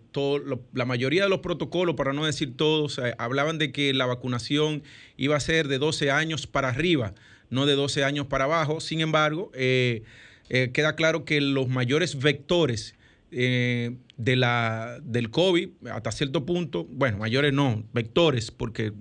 [0.73, 4.83] la mayoría de los protocolos, para no decir todos, hablaban de que la vacunación
[5.15, 7.13] iba a ser de 12 años para arriba,
[7.49, 8.81] no de 12 años para abajo.
[8.81, 10.03] Sin embargo, eh,
[10.49, 12.95] eh, queda claro que los mayores vectores
[13.31, 18.91] de la, del COVID, hasta cierto punto, bueno, mayores no, vectores, porque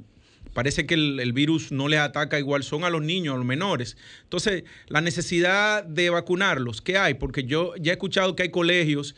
[0.53, 3.97] parece que el, virus no les ataca igual, son a los niños, a los menores.
[4.25, 7.15] Entonces, la necesidad de vacunarlos, ¿qué hay?
[7.15, 9.15] Porque yo ya he escuchado que hay colegios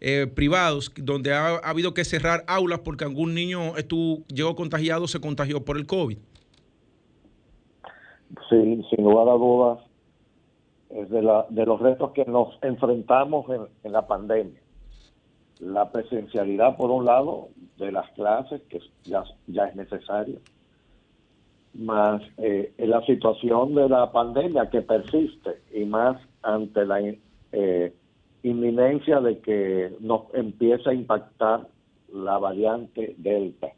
[0.00, 5.08] eh, privados donde ha, ha, habido que cerrar aulas porque algún niño estuvo, llegó contagiado,
[5.08, 6.18] se contagió por el COVID.
[8.50, 9.78] Sí, sin lugar a dudas,
[10.90, 14.60] es de, la, de los retos que nos enfrentamos en, en la pandemia.
[15.60, 20.40] La presencialidad, por un lado, de las clases, que ya, ya es necesario,
[21.78, 27.00] más eh, la situación de la pandemia que persiste y más ante la
[27.52, 27.92] eh,
[28.42, 31.66] inminencia de que nos empieza a impactar
[32.12, 33.72] la variante Delta.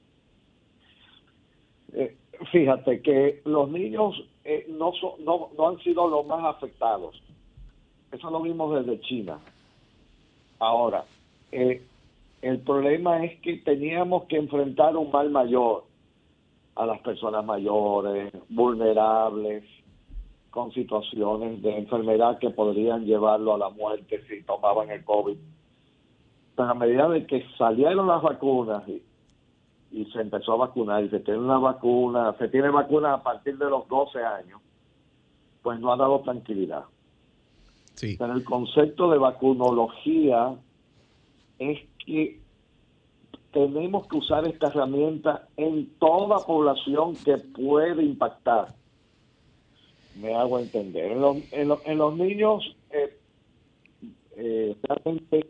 [1.93, 2.17] Eh,
[2.53, 7.21] fíjate que los niños eh, no, son, no, no han sido los más afectados.
[8.13, 9.39] Eso lo vimos desde China.
[10.59, 11.05] Ahora,
[11.51, 15.85] el problema es que teníamos que enfrentar un mal mayor
[16.79, 19.65] a las personas mayores, vulnerables,
[20.51, 25.37] con situaciones de enfermedad que podrían llevarlo a la muerte si tomaban el COVID.
[26.55, 29.03] Pero a medida de que salieron las vacunas y,
[29.91, 33.59] y se empezó a vacunar y se tiene una vacuna, se tiene vacuna a partir
[33.59, 34.61] de los 12 años,
[35.63, 36.85] pues no ha dado tranquilidad.
[37.95, 38.15] Sí.
[38.17, 40.55] Pero el concepto de vacunología
[41.59, 42.41] es que
[43.53, 48.75] tenemos que usar esta herramienta en toda población que puede impactar.
[50.21, 51.13] Me hago entender.
[51.13, 53.17] En los, en los, en los niños, eh,
[54.37, 55.47] eh, realmente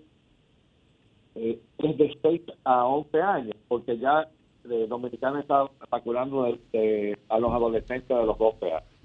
[1.34, 4.28] eh, es de 6 a 11 años, porque ya
[4.70, 8.97] eh, Dominicana está vacunando de, a los adolescentes de los 12 años.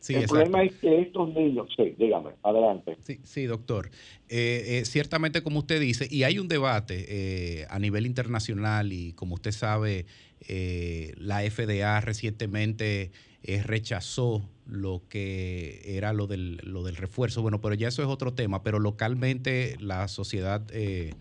[0.00, 0.44] Sí, el exacto.
[0.46, 2.96] problema es que estos niños, sí, dígame, adelante.
[3.00, 3.90] Sí, sí doctor.
[4.30, 9.12] Eh, eh, ciertamente, como usted dice, y hay un debate eh, a nivel internacional y
[9.12, 10.06] como usted sabe,
[10.48, 13.10] eh, la FDA recientemente
[13.42, 17.42] eh, rechazó lo que era lo del, lo del refuerzo.
[17.42, 20.62] Bueno, pero ya eso es otro tema, pero localmente la sociedad...
[20.72, 21.12] Eh,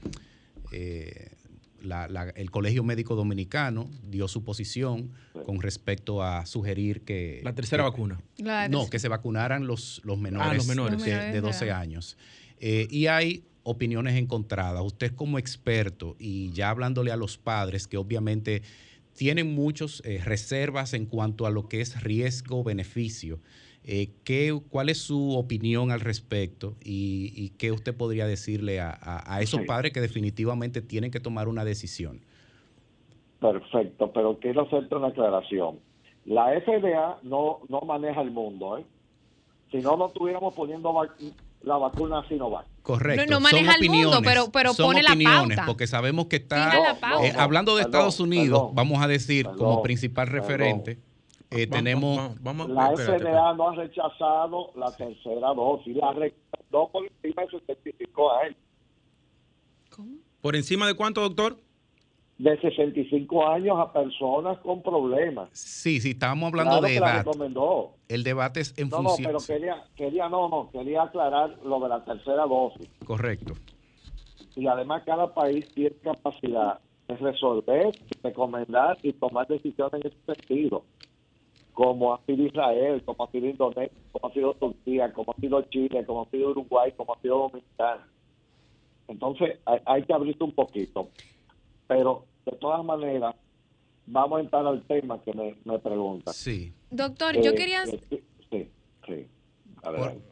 [1.82, 5.12] la, la, el Colegio Médico Dominicano dio su posición
[5.46, 7.42] con respecto a sugerir que...
[7.44, 8.22] La tercera que, vacuna.
[8.38, 11.04] La no, que se vacunaran los, los menores, ah, los menores.
[11.04, 12.18] De, de 12 años.
[12.60, 14.84] Eh, y hay opiniones encontradas.
[14.84, 18.62] Usted como experto y ya hablándole a los padres que obviamente
[19.16, 23.42] tienen muchas eh, reservas en cuanto a lo que es riesgo-beneficio.
[23.92, 28.92] Eh, ¿qué, ¿Cuál es su opinión al respecto y, y qué usted podría decirle a,
[28.92, 29.66] a, a esos sí.
[29.66, 32.22] padres que definitivamente tienen que tomar una decisión?
[33.42, 35.80] Perfecto, pero quiero hacerte una aclaración.
[36.26, 38.86] La FDA no, no maneja el mundo, ¿eh?
[39.72, 41.12] Si no, no estuviéramos poniendo vac
[41.64, 42.68] la vacuna Sinovac.
[42.84, 43.26] Correcto.
[43.26, 45.66] No, no maneja son el mundo, pero, pero son pone opiniones, la pauta.
[45.66, 46.74] Porque sabemos que está.
[47.02, 51.00] No, eh, hablando de perdón, Estados Unidos, perdón, vamos a decir perdón, como principal referente.
[51.52, 52.18] Eh, vamos, tenemos.
[52.42, 57.44] Vamos, vamos, la espérate, FDA no ha rechazado la tercera dosis, la rechazó por encima
[57.44, 58.58] de 65 años.
[59.90, 60.18] ¿Cómo?
[60.42, 61.58] ¿Por encima de cuánto, doctor?
[62.38, 65.50] De 65 años a personas con problemas.
[65.52, 67.26] Sí, sí, estábamos hablando claro de edad.
[67.26, 67.96] recomendó.
[68.08, 69.34] El debate es en no, función.
[69.34, 72.88] No, pero quería, quería, no, no, quería aclarar lo de la tercera dosis.
[73.04, 73.56] Correcto.
[74.56, 77.90] Y además cada país tiene capacidad de resolver,
[78.24, 80.86] recomendar y tomar decisiones en ese sentido
[81.80, 85.62] como ha sido Israel, como ha sido Indonesia, como ha sido Turquía, como ha sido
[85.62, 88.06] Chile, como ha sido Uruguay, como ha sido Dominicana.
[89.08, 91.08] Entonces hay, hay que abrirse un poquito.
[91.88, 93.34] Pero de todas maneras,
[94.08, 96.34] vamos a entrar al tema que me, me pregunta.
[96.34, 96.74] Sí.
[96.92, 97.84] Doctor, eh, yo quería...
[97.86, 98.68] Eh, sí,
[99.08, 99.28] sí.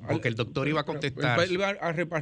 [0.07, 1.39] Porque el doctor iba a contestar.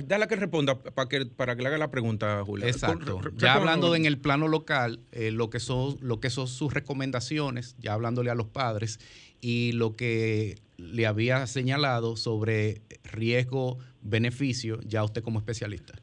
[0.07, 2.67] Dale que responda para que, para que le haga la pregunta, Julia.
[2.67, 3.19] Exacto.
[3.35, 6.73] Ya hablando de en el plano local, eh, lo, que son, lo que son sus
[6.73, 8.99] recomendaciones, ya hablándole a los padres,
[9.41, 15.93] y lo que le había señalado sobre riesgo-beneficio, ya usted como especialista.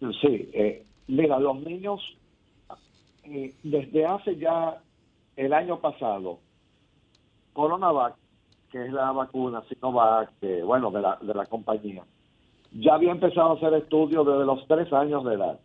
[0.00, 2.00] Sí, eh, mira, los niños,
[3.24, 4.80] eh, desde hace ya
[5.36, 6.38] el año pasado,
[7.52, 8.14] Coronavac
[8.70, 12.04] que es la vacuna Sinovac, que, bueno, de la, de la compañía,
[12.72, 15.60] ya había empezado a hacer estudios desde los tres años de edad.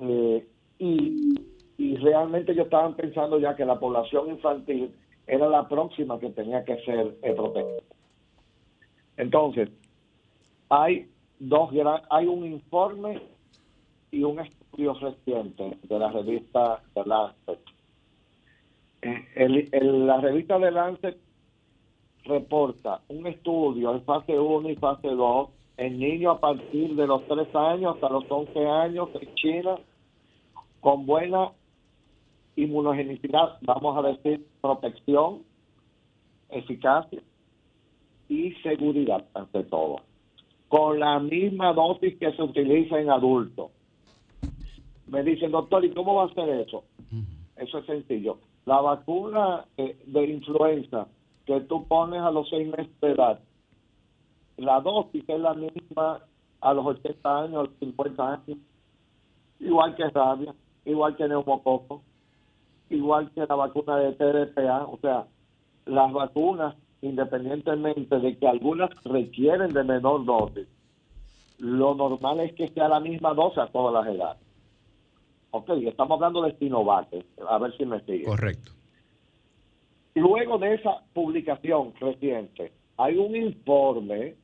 [0.00, 1.34] Eh, y,
[1.76, 4.92] y realmente ellos estaban pensando ya que la población infantil
[5.26, 7.82] era la próxima que tenía que ser protegida.
[9.16, 9.70] Entonces,
[10.68, 11.70] hay dos
[12.10, 13.20] hay un informe
[14.10, 17.60] y un estudio reciente de la revista The Lancet.
[19.02, 21.18] Eh, el, la revista The Lancet
[22.24, 27.26] reporta un estudio en fase 1 y fase 2 en niños a partir de los
[27.26, 29.76] 3 años hasta los 11 años en China
[30.80, 31.50] con buena
[32.56, 35.42] inmunogenicidad, vamos a decir protección,
[36.50, 37.20] eficacia
[38.28, 40.00] y seguridad ante todo.
[40.68, 43.70] con la misma dosis que se utiliza en adultos.
[45.06, 46.82] Me dicen, doctor, ¿y cómo va a ser eso?
[47.56, 48.38] Eso es sencillo.
[48.64, 51.06] La vacuna eh, de influenza
[51.46, 53.40] que tú pones a los seis meses de edad,
[54.56, 56.20] la dosis es la misma
[56.60, 58.58] a los 80 años, a los 50 años,
[59.60, 60.54] igual que rabia,
[60.84, 62.02] igual que neumococo,
[62.90, 65.26] igual que la vacuna de TDPA, o sea,
[65.86, 70.66] las vacunas, independientemente de que algunas requieren de menor dosis,
[71.58, 74.42] lo normal es que sea la misma dosis a todas las edades.
[75.50, 77.08] Ok, estamos hablando de Sinovac,
[77.48, 78.24] a ver si me sigue.
[78.24, 78.72] Correcto.
[80.14, 84.36] Luego de esa publicación reciente, hay un informe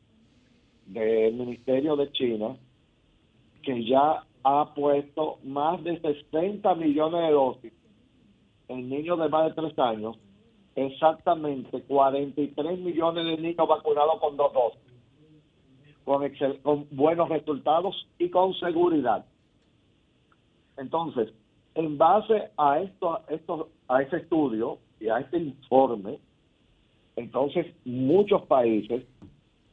[0.86, 2.56] del Ministerio de China
[3.62, 7.72] que ya ha puesto más de 60 millones de dosis
[8.68, 10.16] en niños de más de 3 años,
[10.74, 14.80] exactamente 43 millones de niños vacunados con dos dosis,
[16.04, 19.24] con, con buenos resultados y con seguridad.
[20.76, 21.32] Entonces,
[21.74, 26.18] en base a esto, esto, a ese estudio a este informe,
[27.16, 29.04] entonces muchos países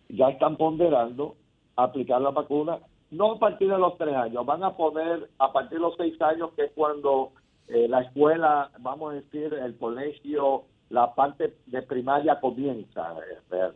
[0.10, 1.36] ya están ponderando
[1.76, 2.80] aplicar la vacuna
[3.12, 6.22] no a partir de los tres años, van a poner a partir de los seis
[6.22, 7.32] años, que es cuando
[7.68, 13.16] eh, la escuela, vamos a decir, el colegio, la parte de primaria comienza.
[13.52, 13.72] Eh,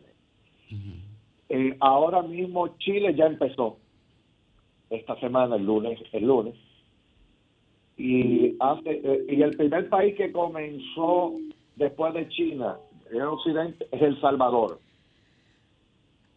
[1.48, 3.78] eh, ahora mismo Chile ya empezó
[4.90, 6.54] esta semana, el lunes, el lunes,
[7.96, 11.34] y hace, y el primer país que comenzó
[11.76, 12.76] después de China
[13.10, 14.78] en Occidente es El Salvador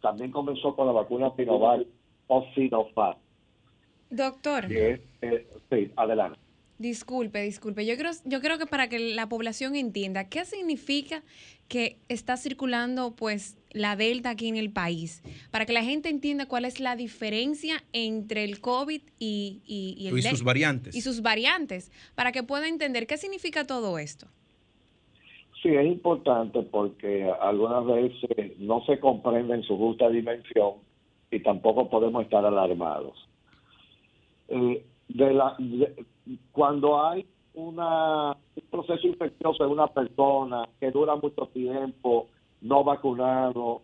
[0.05, 1.81] también comenzó con la vacuna Sinovac
[2.27, 3.17] o Sinovac.
[4.11, 4.65] Doctor.
[4.69, 5.01] Eh,
[5.67, 6.39] sí, adelante.
[6.77, 7.85] Disculpe, disculpe.
[7.85, 11.23] Yo creo, yo creo que para que la población entienda qué significa
[11.69, 16.47] que está circulando pues la delta aquí en el país, para que la gente entienda
[16.47, 20.95] cuál es la diferencia entre el COVID y, y, y sus variantes.
[20.95, 24.27] Y sus variantes, para que pueda entender qué significa todo esto.
[25.63, 30.73] Sí, es importante porque algunas veces no se comprende en su justa dimensión
[31.31, 33.27] y tampoco podemos estar alarmados.
[34.49, 35.57] Eh, de la,
[36.51, 42.27] cuando hay una, un proceso infeccioso en una persona que dura mucho tiempo,
[42.61, 43.81] no vacunado,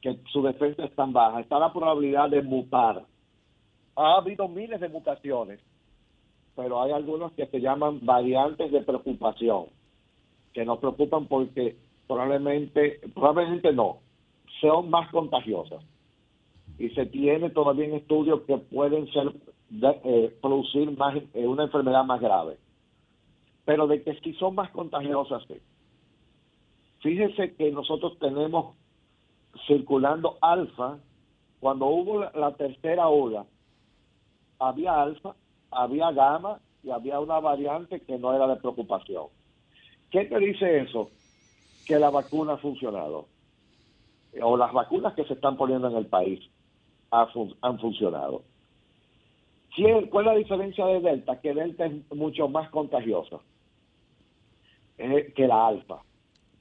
[0.00, 3.04] que su defensa es tan baja, está la probabilidad de mutar.
[3.96, 5.60] Ha habido miles de mutaciones,
[6.54, 9.66] pero hay algunos que se llaman variantes de preocupación
[10.52, 11.76] que nos preocupan porque
[12.06, 13.98] probablemente, probablemente no,
[14.60, 15.84] son más contagiosas.
[16.78, 19.32] Y se tiene todavía estudios que pueden ser
[19.70, 22.58] eh, producir más eh, una enfermedad más grave.
[23.64, 25.56] Pero de que si son más contagiosas, sí.
[27.00, 28.74] Fíjese que nosotros tenemos
[29.66, 30.98] circulando alfa,
[31.60, 33.44] cuando hubo la tercera ola,
[34.58, 35.34] había alfa,
[35.70, 39.26] había gamma y había una variante que no era de preocupación.
[40.10, 41.10] ¿Qué te dice eso?
[41.86, 43.26] Que la vacuna ha funcionado.
[44.42, 46.40] O las vacunas que se están poniendo en el país
[47.10, 48.42] han funcionado.
[50.10, 51.40] ¿Cuál es la diferencia de Delta?
[51.40, 53.38] Que Delta es mucho más contagiosa
[54.98, 56.02] eh, que la Alfa.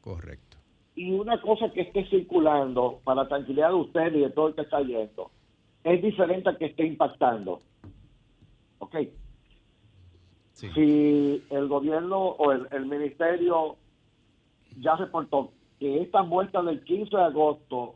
[0.01, 0.57] Correcto.
[0.95, 4.61] Y una cosa que esté circulando, para tranquilidad de usted y de todo el que
[4.61, 5.31] está yendo,
[5.83, 7.61] es diferente a que esté impactando.
[8.79, 8.95] ¿Ok?
[10.53, 13.75] Si el gobierno o el, ministerio
[14.79, 17.95] ya reportó que esta vuelta del 15 de agosto,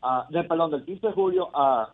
[0.00, 1.92] a, de, perdón, del 15 de julio a,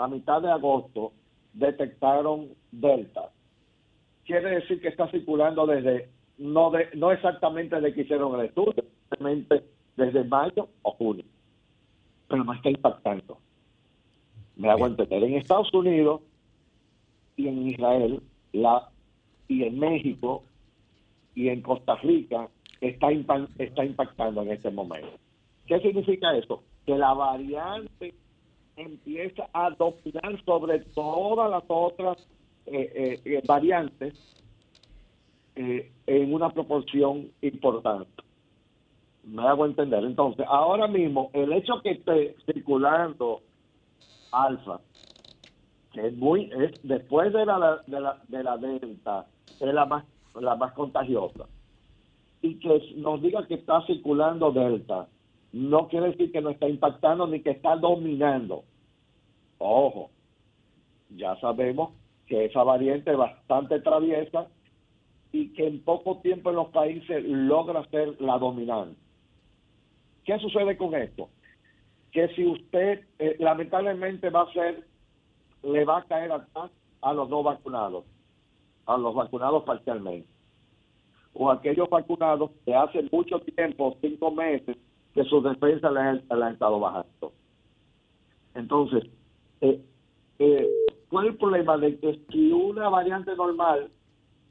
[0.00, 1.12] a mitad de agosto,
[1.52, 3.30] detectaron Delta.
[4.24, 6.08] Quiere decir que está circulando desde,
[6.38, 9.64] no, de, no exactamente desde que hicieron el estudio, simplemente
[9.96, 11.24] desde mayo o junio.
[12.28, 13.38] Pero no está impactando.
[14.56, 15.24] Me hago entender.
[15.24, 16.22] En Estados Unidos
[17.36, 18.88] y en Israel la
[19.48, 20.44] y en México
[21.34, 22.48] y en Costa Rica
[22.80, 23.08] está,
[23.58, 25.10] está impactando en este momento.
[25.66, 26.62] ¿Qué significa eso?
[26.86, 28.14] Que la variante
[28.80, 32.18] empieza a dominar sobre todas las otras
[32.66, 34.14] eh, eh, eh, variantes
[35.56, 38.22] en una proporción importante.
[39.24, 40.02] Me hago entender.
[40.04, 43.42] Entonces, ahora mismo, el hecho que esté circulando
[44.32, 44.80] alfa
[45.92, 49.26] que es muy, es, después de la, de la, de la delta,
[49.58, 50.04] es la más,
[50.40, 51.46] la más contagiosa,
[52.42, 55.08] y que nos diga que está circulando delta,
[55.52, 58.64] no quiere decir que no está impactando ni que está dominando.
[59.60, 60.10] Ojo,
[61.10, 61.90] ya sabemos
[62.26, 64.48] que esa variante es bastante traviesa
[65.32, 68.98] y que en poco tiempo en los países logra ser la dominante.
[70.24, 71.28] ¿Qué sucede con esto?
[72.12, 74.84] que si usted eh, lamentablemente va a ser,
[75.62, 76.70] le va a caer atrás
[77.02, 78.04] a los no vacunados,
[78.86, 80.28] a los vacunados parcialmente,
[81.32, 84.76] o aquellos vacunados que hace mucho tiempo, cinco meses,
[85.14, 87.32] que sus defensas le han, le han estado bajando.
[88.54, 89.04] Entonces,
[89.60, 89.80] eh,
[90.38, 90.68] eh,
[91.08, 93.90] ¿cuál es el problema de que si una variante normal,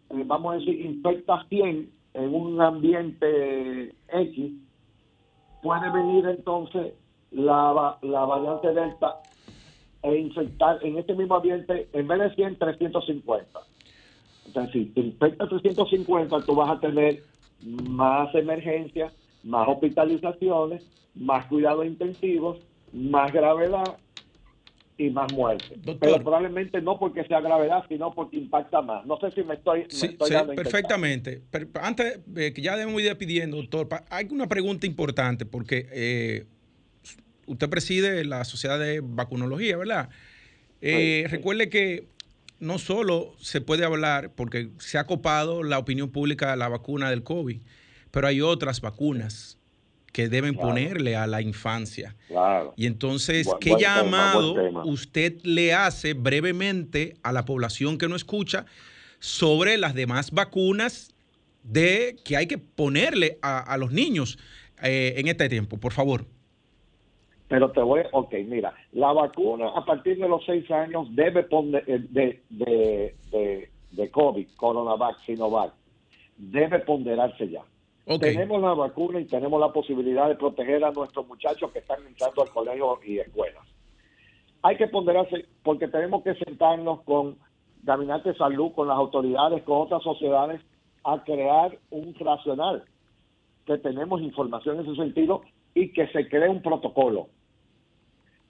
[0.09, 4.51] eh, vamos a decir, infecta 100 en un ambiente X,
[5.61, 6.93] puede venir entonces
[7.31, 9.21] la, la variante Delta
[10.01, 13.59] e infectar en este mismo ambiente, en vez de 100, 350.
[14.45, 17.23] Entonces, si te infecta 350, tú vas a tener
[17.89, 20.85] más emergencias, más hospitalizaciones,
[21.15, 22.57] más cuidados intensivos,
[22.93, 23.97] más gravedad
[24.99, 25.75] y más muerte.
[25.77, 25.97] Doctor.
[25.99, 29.05] Pero probablemente no porque sea gravedad, sino porque impacta más.
[29.05, 30.63] No sé si me estoy, me Sí, estoy sí, dando a entender.
[30.63, 31.41] perfectamente.
[31.49, 36.45] Pero antes eh, que ya debemos ir despidiendo, doctor, hay una pregunta importante porque eh,
[37.45, 40.09] usted preside la Sociedad de Vacunología, ¿verdad?
[40.81, 41.35] Eh, Sí.
[41.35, 42.07] Recuerde que
[42.59, 47.09] no solo se puede hablar, porque se ha copado la opinión pública a la vacuna
[47.09, 47.61] del COVID,
[48.11, 49.58] pero hay otras vacunas
[50.11, 50.69] que deben Claro.
[50.69, 52.15] ponerle a la infancia.
[52.27, 52.73] Claro.
[52.75, 54.85] Y entonces, Bu- ¿qué tema, llamado tema.
[54.85, 58.65] usted le hace brevemente a la población que no escucha
[59.19, 61.13] sobre las demás vacunas
[61.63, 64.37] de que hay que ponerle a, a los niños
[64.81, 65.77] eh, en este tiempo?
[65.77, 66.25] Por favor.
[67.47, 71.83] Pero te voy, ok, mira, la vacuna a partir de los seis años debe poner,
[71.87, 75.73] eh, de, de, de, de COVID, Coronavac, Sinovac,
[76.37, 77.61] debe ponderarse ya.
[78.17, 82.41] Tenemos la vacuna y tenemos la posibilidad de proteger a nuestros muchachos que están entrando
[82.41, 83.63] al colegio y escuelas.
[84.63, 87.37] Hay que ponderarse porque tenemos que sentarnos con
[87.83, 90.59] Gabinete de Salud, con las autoridades, con otras sociedades,
[91.03, 92.83] a crear un racional,
[93.65, 95.41] que tenemos información en ese sentido
[95.75, 97.27] y que se cree un protocolo.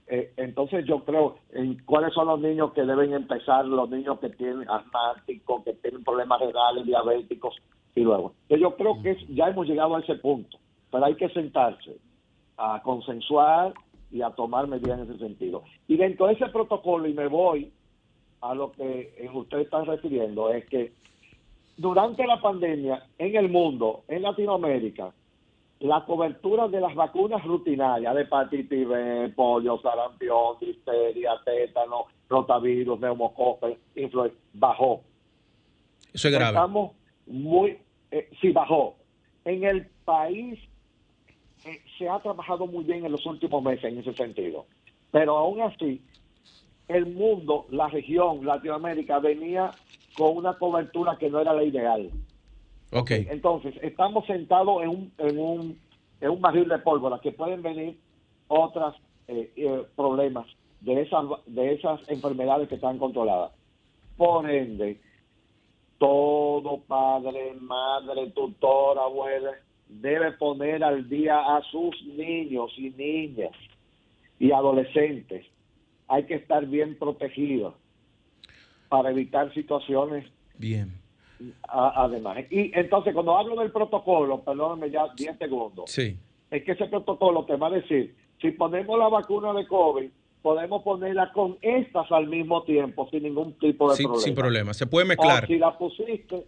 [0.08, 4.30] Eh, entonces yo creo en cuáles son los niños que deben empezar, los niños que
[4.30, 7.62] tienen asmáticos, que tienen problemas renales, diabéticos
[7.96, 8.34] y luego.
[8.50, 10.58] Yo creo que ya hemos llegado a ese punto,
[10.92, 11.98] pero hay que sentarse
[12.58, 13.74] a consensuar
[14.12, 15.64] y a tomar medidas en ese sentido.
[15.88, 17.72] Y dentro de ese protocolo, y me voy
[18.42, 20.94] a lo que eh, usted está refiriendo, es que
[21.78, 25.14] durante la pandemia en el mundo, en Latinoamérica,
[25.80, 33.70] la cobertura de las vacunas rutinarias de hepatitis B, polio, sarampión, difteria, tétano, rotavirus, neumococo,
[33.96, 35.02] influenza, bajó.
[36.14, 36.50] Eso es grave.
[36.50, 36.92] Estamos
[37.30, 37.78] muy,
[38.12, 38.96] eh, sí, bajó.
[39.46, 40.60] En el país
[41.66, 44.66] eh, se ha trabajado muy bien en los últimos meses en ese sentido.
[45.12, 46.02] Pero aún así,
[46.88, 49.72] el mundo, la región, Latinoamérica, venía
[50.18, 52.10] con una cobertura que no era la ideal.
[52.92, 53.12] Ok.
[53.12, 55.80] Entonces, estamos sentados en un, en un,
[56.20, 57.98] en un barril de pólvora que pueden venir
[58.48, 58.96] otros
[59.96, 60.48] problemas
[60.82, 63.52] de esas, de esas enfermedades que están controladas.
[64.18, 65.00] Por ende,
[66.00, 69.52] todo padre, madre, tutor, abuela,
[69.88, 73.52] debe poner al día a sus niños y niñas
[74.40, 75.46] y adolescentes.
[76.08, 77.76] Hay que estar bien protegidos
[78.88, 80.26] para evitar situaciones
[80.58, 80.92] Bien.
[81.68, 82.38] a- además.
[82.50, 86.18] Y entonces, cuando hablo del protocolo, perdóname ya 10 segundos, Sí.
[86.50, 90.10] es que ese protocolo te va a decir, si ponemos la vacuna de COVID,
[90.42, 94.24] podemos ponerla con estas al mismo tiempo, sin ningún tipo de Sin, problema.
[94.24, 94.74] sin problema.
[94.74, 95.48] Se puede O mezclar.
[95.48, 96.46] si la pusiste,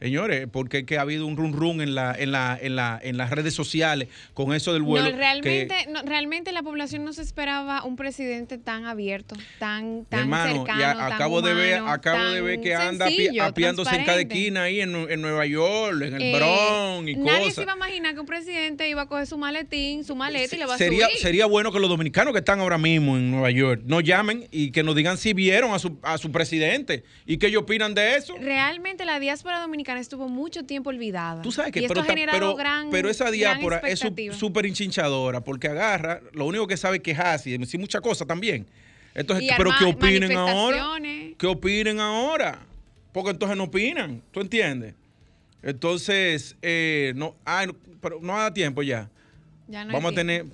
[0.01, 3.17] Señores, porque que ha habido un run run en la, en la, en la, en
[3.17, 5.11] las redes sociales con eso del vuelo.
[5.11, 10.21] No, realmente, no, realmente la población no se esperaba un presidente tan abierto, tan, tan
[10.21, 14.05] hermano, cercano, ya tan acabo de ver, acabo de ver que anda sencillo, apiándose en
[14.05, 17.55] cada esquina ahí en, en Nueva York, en el Eh, Bronx y nadie cosas.
[17.57, 20.59] se iba a imaginar que un presidente iba a coger su maletín, su maleta y
[20.61, 21.19] le va a sería, subir.
[21.19, 24.71] sería bueno que los dominicanos que están ahora mismo en Nueva York nos llamen y
[24.71, 28.15] que nos digan si vieron a su, a su presidente y qué ellos opinan de
[28.17, 28.37] eso.
[28.41, 31.41] Realmente la diáspora dominicana estuvo mucho tiempo olvidada.
[31.43, 34.01] Tú sabes que y esto pero, ha generado pero, gran, pero esa gran diáspora es
[34.37, 38.67] súper hinchinchadora porque agarra, lo único que sabe es quejarse y decir muchas cosas también.
[39.15, 41.01] Entonces, Y pero que opinen ahora.
[41.39, 42.59] Que opinen ahora.
[43.13, 44.23] Porque entonces no opinan.
[44.31, 44.95] ¿Tú entiendes?
[45.63, 47.35] Entonces, eh, no,
[47.67, 49.09] no, pero no da tiempo ya.
[49.67, 50.45] Ya no Vamos a tener.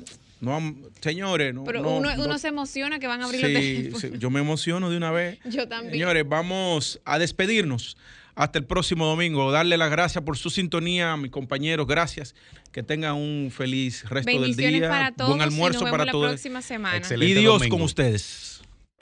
[0.40, 0.60] No,
[1.00, 1.64] señores, no.
[1.64, 4.00] Pero no- uno, no- uno se emociona que van a abrir los Sí, teléfonos.
[4.00, 5.38] sí, yo me emociono de una vez.
[5.44, 5.92] Yo también.
[5.92, 7.96] Señores, vamos a despedirnos.
[8.36, 9.52] Hasta el próximo domingo.
[9.52, 11.86] Darle las gracias por su sintonía a mis compañeros.
[11.86, 12.34] Gracias.
[12.72, 14.88] Que tengan un feliz resto del Bendiciones día.
[14.88, 16.28] para todos Buen almuerzo y nos vemos para la todos.
[16.30, 16.96] próxima semana.
[16.96, 17.76] Excelente Y Dios domingo.
[17.76, 18.53] con ustedes.